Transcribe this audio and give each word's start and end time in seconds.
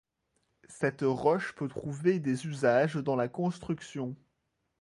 Cette 0.67 1.03
roche 1.03 1.53
peut 1.53 1.67
trouver 1.67 2.17
des 2.19 2.47
usages 2.47 2.95
dans 2.95 3.15
la 3.15 3.27
construction. 3.27 4.15